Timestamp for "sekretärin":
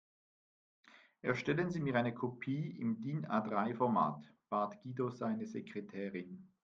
5.45-6.49